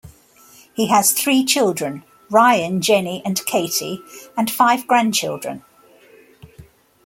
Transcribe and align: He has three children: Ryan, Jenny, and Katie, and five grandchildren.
He 0.73 0.87
has 0.87 1.11
three 1.11 1.45
children: 1.45 2.03
Ryan, 2.31 2.81
Jenny, 2.81 3.21
and 3.23 3.45
Katie, 3.45 4.01
and 4.35 4.49
five 4.49 4.87
grandchildren. 4.87 5.63